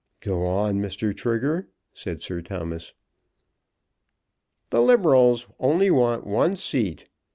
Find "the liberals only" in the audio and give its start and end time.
4.71-5.91